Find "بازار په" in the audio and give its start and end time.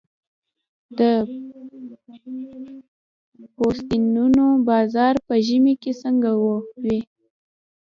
4.69-5.35